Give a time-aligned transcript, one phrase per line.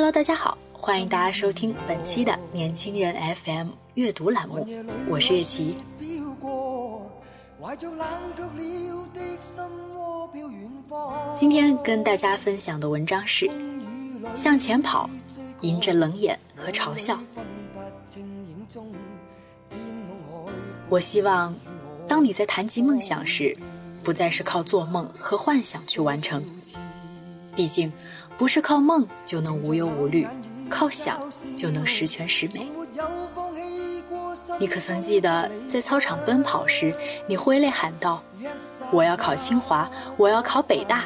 [0.00, 3.14] Hello，大家好，欢迎大家收听本期的年轻人
[3.44, 4.66] FM 阅读栏目，
[5.10, 5.76] 我是月琪。
[11.34, 13.44] 今天跟大家分享的文章是
[14.34, 15.06] 《向前跑》，
[15.60, 17.20] 迎着冷眼和嘲笑。
[20.88, 21.54] 我希望，
[22.08, 23.54] 当你在谈及梦想时，
[24.02, 26.42] 不再是靠做梦和幻想去完成。
[27.54, 27.92] 毕竟，
[28.38, 30.26] 不是靠梦就能无忧无虑，
[30.68, 31.18] 靠想
[31.56, 32.70] 就能十全十美。
[34.58, 36.94] 你可曾记得，在操场奔跑时，
[37.26, 38.22] 你挥泪喊道
[38.92, 41.04] ：“我要考清华，我要考北大，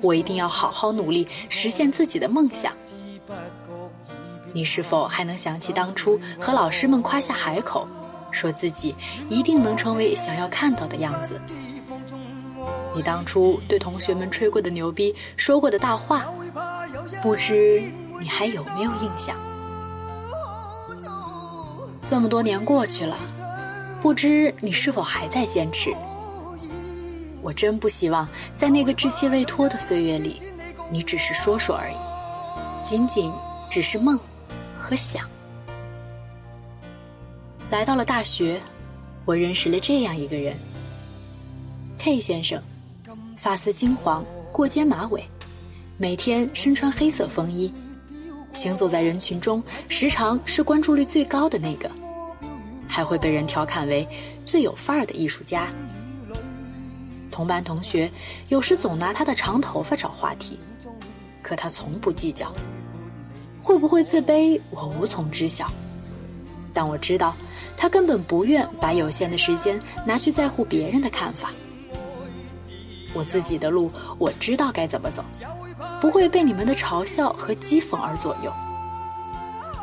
[0.00, 2.72] 我一定要好好努力，实现自己的梦想。”
[4.52, 7.86] 你是否还能想起当初和老师们夸下海口，
[8.30, 8.94] 说自己
[9.28, 11.40] 一定能成为想要看到的样子？
[12.96, 16.24] 你当初对同学们吹过的牛逼，说过的大话，
[17.20, 17.84] 不知
[18.18, 19.36] 你还有没有印象？
[22.02, 23.14] 这么多年过去了，
[24.00, 25.94] 不知你是否还在坚持？
[27.42, 30.40] 我真不希望在那个稚气未脱的岁月里，
[30.90, 31.96] 你只是说说而已，
[32.82, 33.30] 仅仅
[33.68, 34.18] 只是梦
[34.74, 35.28] 和想。
[37.68, 38.58] 来到了大学，
[39.26, 40.56] 我认识了这样一个人
[41.98, 42.58] ，K 先生。
[43.36, 45.22] 发丝金黄，过肩马尾，
[45.98, 47.72] 每天身穿黑色风衣，
[48.54, 51.88] 行走在人群中，时常是关注率最高的那个，
[52.88, 54.08] 还会被人调侃为
[54.46, 55.68] 最有范儿的艺术家。
[57.30, 58.10] 同班同学
[58.48, 60.58] 有时总拿他的长头发找话题，
[61.42, 62.50] 可他从不计较。
[63.62, 65.70] 会不会自卑，我无从知晓，
[66.72, 67.36] 但我知道，
[67.76, 71.52] 他根本不愿把有限的时间拿去在乎别人的看法。
[73.16, 75.24] 我自己的路，我知道该怎么走，
[76.00, 78.52] 不会被你们的嘲笑和讥讽而左右。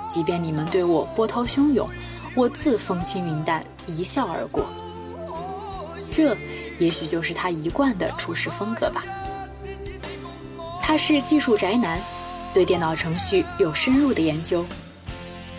[0.07, 1.89] 即便你们对我波涛汹涌，
[2.35, 4.65] 我自风轻云淡，一笑而过。
[6.11, 6.37] 这
[6.77, 9.03] 也许就是他一贯的处事风格吧。
[10.79, 11.99] 他是技术宅男，
[12.53, 14.63] 对电脑程序有深入的研究。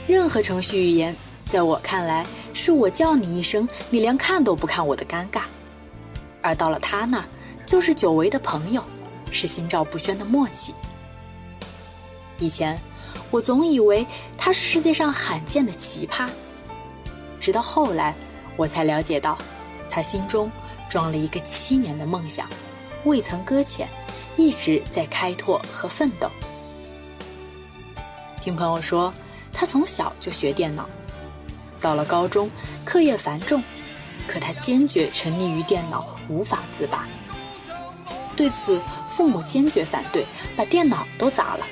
[0.07, 5.41] 任何程序语言，在我看来，是我叫你一声，你连看都不看我的尴尬。
[6.41, 7.25] 而到了他那儿。
[7.67, 8.83] 就是久违的朋友，
[9.31, 10.75] 是心照不宣的默契。
[12.39, 12.79] 以前
[13.31, 16.29] 我总以为他是世界上罕见的奇葩，
[17.41, 18.15] 直到后来
[18.57, 19.39] 我才了解到，
[19.91, 20.51] 他心中
[20.89, 22.49] 装了一个七年的梦想，
[23.05, 23.89] 未曾搁浅，
[24.37, 26.31] 一直在开拓和奋斗。
[28.41, 29.13] 听朋友说，
[29.53, 30.89] 他从小就学电脑，
[31.81, 32.51] 到了高中
[32.85, 33.63] 课业繁重，
[34.29, 37.09] 可他坚决沉溺于电脑，无法自拔。
[38.45, 38.79] 对此，
[39.09, 41.67] 父母坚决反对，把电脑都砸了。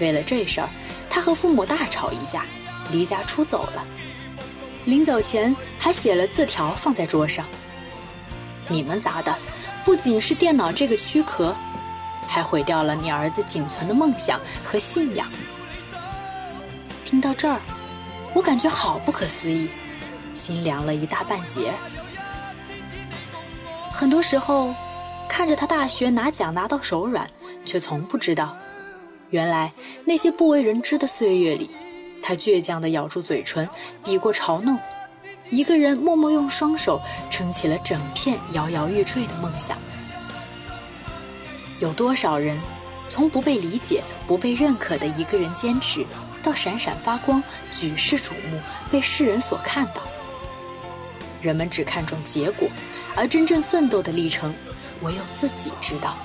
[0.00, 0.68] 为了这事儿，
[1.08, 2.44] 他和父母大吵一架，
[2.90, 3.86] 离家出走了。
[4.84, 7.46] 临走前还写了字条放在桌上
[8.66, 9.32] ：“你们砸的
[9.84, 11.54] 不仅是电脑这个躯壳，
[12.26, 15.30] 还毁掉了你儿子仅存的梦想和信仰。”
[17.06, 17.60] 听到这儿，
[18.34, 19.68] 我感觉好不可思议，
[20.34, 21.72] 心凉了一大半截。
[23.92, 24.74] 很多时候。
[25.28, 27.28] 看着他大学拿奖拿到手软，
[27.64, 28.56] 却从不知道，
[29.30, 29.72] 原来
[30.04, 31.70] 那些不为人知的岁月里，
[32.22, 33.68] 他倔强地咬住嘴唇，
[34.02, 34.78] 抵过嘲弄，
[35.50, 39.76] 一个人默默用双手撑起了整片摇摇欲坠的梦想。
[41.78, 42.58] 有多少人，
[43.08, 46.04] 从不被理解、不被认可的一个人坚持，
[46.42, 47.40] 到闪闪发光、
[47.72, 48.58] 举世瞩目、
[48.90, 50.02] 被世人所看到？
[51.40, 52.68] 人们只看重结果，
[53.14, 54.52] 而真正奋斗的历程。
[55.02, 56.16] 唯有自己知道，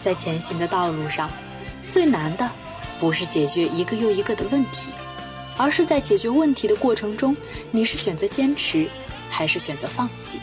[0.00, 1.30] 在前行的道路上，
[1.88, 2.50] 最难的
[2.98, 4.92] 不是解决一个又一个的问题，
[5.56, 7.36] 而是在解决问题的过程中，
[7.70, 8.88] 你是选择坚持，
[9.28, 10.40] 还是选择放弃？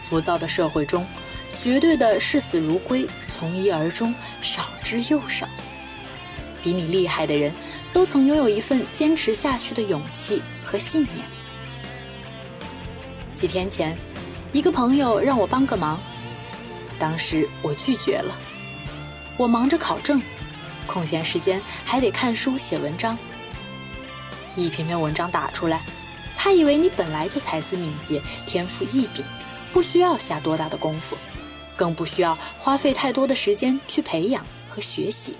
[0.00, 1.06] 浮躁的社会中，
[1.58, 5.48] 绝对的视死如归、从一而终少之又少。
[6.62, 7.52] 比你厉害的人，
[7.92, 11.24] 都曾拥有一份坚持下去的勇气和信念。
[13.34, 13.96] 几天前，
[14.52, 15.98] 一个朋友让我帮个忙，
[16.98, 18.38] 当时我拒绝了。
[19.38, 20.20] 我忙着考证，
[20.86, 23.16] 空闲时间还得看书写文章。
[24.54, 25.82] 一篇篇文章打出来，
[26.36, 29.24] 他以为你本来就才思敏捷、天赋异禀，
[29.72, 31.16] 不需要下多大的功夫，
[31.74, 35.34] 更不需要花费太多的时间去培养和学习。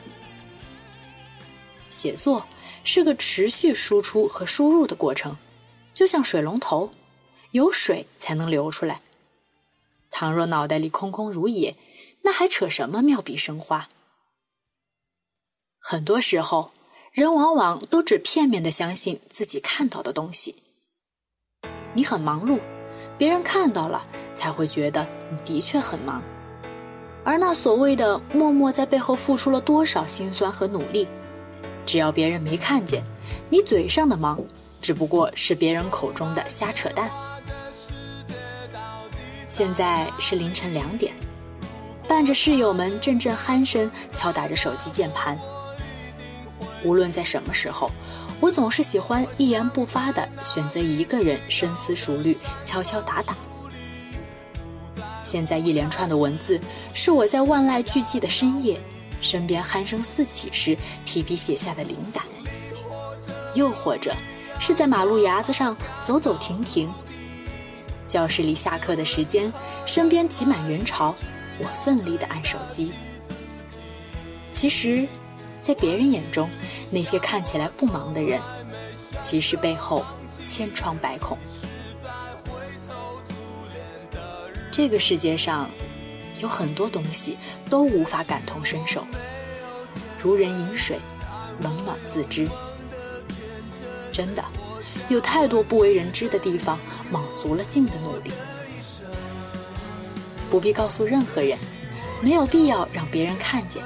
[1.90, 2.46] 写作
[2.82, 5.36] 是个持续输出和输入的过程，
[5.92, 6.90] 就像水龙头，
[7.52, 9.00] 有水才能流出来。
[10.10, 11.76] 倘若脑袋里空空如也，
[12.22, 13.88] 那还扯什么妙笔生花？
[15.78, 16.72] 很多时候。
[17.12, 20.56] 人往往都只片面的相信自己看到的东西。
[21.92, 22.58] 你很忙碌，
[23.18, 24.02] 别人看到了
[24.34, 26.22] 才会觉得你的确很忙。
[27.22, 31.06] 而那所谓的默默在背后付出了多少辛酸和努力，
[31.84, 33.04] 只要别人没看见，
[33.50, 34.42] 你嘴上的忙
[34.80, 37.10] 只不过是别人口中的瞎扯淡。
[39.54, 41.12] 现在是凌晨两点，
[42.08, 45.38] 伴着室友们阵阵鼾声，敲打着手机键盘。
[46.82, 47.90] 无论在什么时候，
[48.40, 52.34] 我总是喜欢一言不发的选择一个人深思熟虑、
[52.64, 53.36] 敲敲打打。
[55.22, 56.58] 现在一连串的文字，
[56.94, 58.80] 是我在万籁俱寂的深夜，
[59.20, 60.74] 身边鼾声四起时
[61.04, 62.24] 提笔写下的灵感；
[63.54, 64.16] 又或者，
[64.58, 66.90] 是在马路牙子上走走停停，
[68.12, 69.50] 教室里下课的时间，
[69.86, 71.14] 身边挤满人潮，
[71.58, 72.92] 我奋力的按手机。
[74.52, 75.08] 其实。
[75.62, 76.50] 在别人眼中，
[76.90, 78.40] 那些看起来不忙的人，
[79.20, 80.04] 其实背后
[80.44, 81.38] 千疮百孔。
[84.72, 85.70] 这个世界上，
[86.40, 87.38] 有很多东西
[87.70, 89.06] 都无法感同身受，
[90.20, 90.98] 如人饮水，
[91.60, 92.48] 冷暖自知。
[94.10, 94.42] 真的，
[95.08, 96.78] 有太多不为人知的地方，
[97.10, 98.30] 卯足了劲的努力。
[100.50, 101.58] 不必告诉任何人，
[102.20, 103.82] 没有必要让别人看见，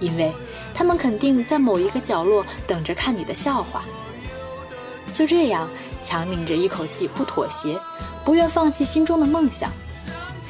[0.00, 0.32] 因为。
[0.76, 3.84] 他们肯定在某一个角落等着看你的笑话。
[5.12, 5.70] 就这样，
[6.02, 7.78] 强拧着一口气不妥协，
[8.24, 9.70] 不愿放弃心中的梦想，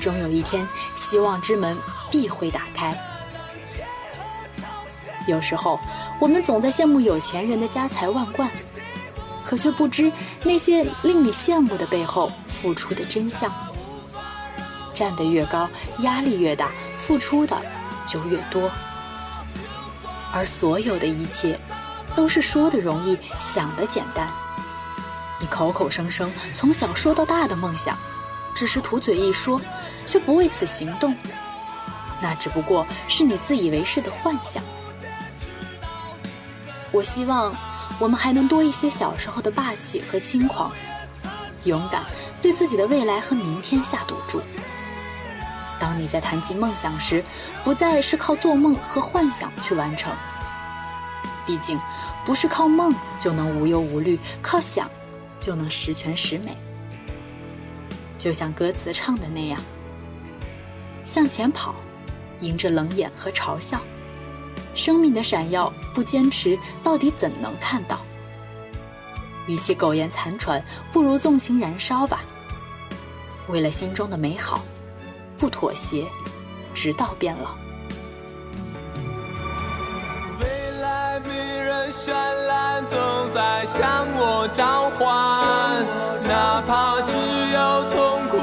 [0.00, 1.76] 终有一天，希望之门
[2.10, 2.98] 必会打开。
[5.26, 5.78] 有时候，
[6.18, 8.50] 我们总在羡慕有钱人的家财万贯，
[9.44, 10.10] 可却不知
[10.42, 13.52] 那些令你羡慕的背后付出的真相。
[14.92, 15.68] 站得越高，
[15.98, 17.60] 压力越大，付出的
[18.06, 18.70] 就越多。
[20.32, 21.58] 而所有的一切，
[22.14, 24.28] 都是说的容易，想的简单。
[25.40, 27.98] 你口口声声从小说到大的梦想，
[28.54, 29.60] 只是图嘴一说，
[30.06, 31.14] 却不为此行动，
[32.22, 34.62] 那只不过是你自以为是的幻想。
[36.92, 37.54] 我希望
[37.98, 40.70] 我们还能多一些小时候的霸气和轻狂，
[41.64, 42.04] 勇敢
[42.42, 44.40] 对自己的未来和明天下赌注。
[45.80, 47.22] 当你在谈及梦想时，
[47.62, 50.12] 不再是靠做梦和幻想去完成。
[51.46, 51.78] 毕竟，
[52.24, 54.90] 不是靠梦就能无忧无虑，靠想
[55.40, 56.56] 就能十全十美。
[58.18, 59.60] 就像歌词唱的那样
[61.04, 61.74] ：“向前跑，
[62.40, 63.80] 迎着冷眼和嘲笑，
[64.74, 67.98] 生命的闪耀不坚持，到底怎能看到？
[69.46, 72.20] 与其苟延残喘，不如纵情燃烧吧。
[73.48, 74.60] 为了心中的美好。”
[75.36, 76.06] 不妥协，
[76.72, 77.50] 直到变老。
[80.40, 80.46] 未
[80.80, 82.12] 来迷人绚
[82.46, 82.96] 烂，总
[83.34, 85.84] 在向我召唤，
[86.22, 87.12] 哪怕只
[87.52, 88.38] 有痛苦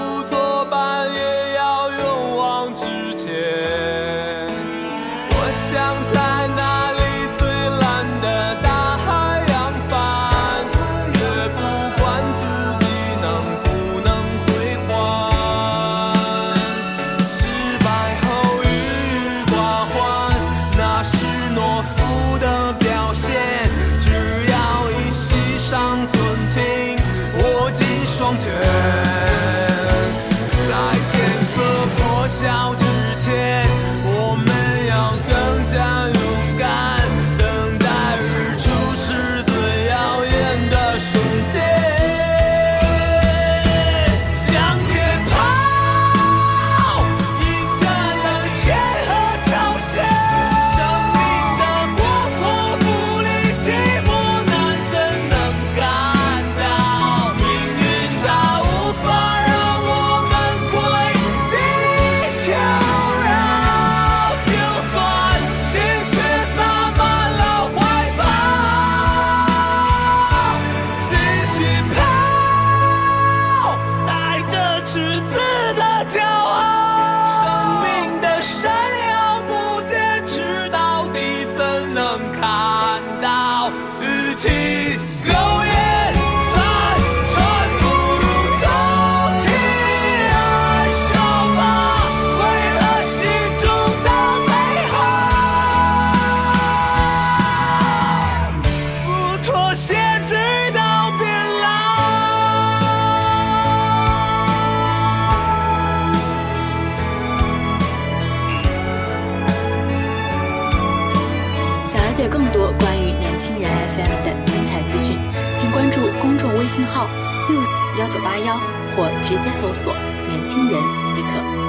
[116.74, 117.06] 信号
[117.50, 118.58] use 幺九八幺
[118.96, 119.94] 或直接搜索
[120.26, 120.82] “年轻人”
[121.14, 121.61] 即可。